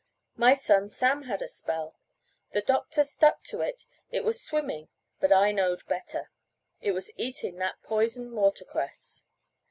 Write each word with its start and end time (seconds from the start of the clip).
My 0.35 0.55
son 0.55 0.89
Sam 0.89 1.25
had 1.25 1.43
a 1.43 1.47
spell. 1.47 1.95
The 2.53 2.61
doctor 2.61 3.03
stuck 3.03 3.43
to 3.43 3.61
it 3.61 3.85
it 4.09 4.23
was 4.25 4.41
swimmin' 4.41 4.87
but 5.19 5.31
I 5.31 5.51
knowed 5.51 5.85
better; 5.85 6.31
it 6.81 6.93
was 6.93 7.11
eatin' 7.17 7.57
that 7.57 7.83
poison 7.83 8.31
watercress." 8.31 9.25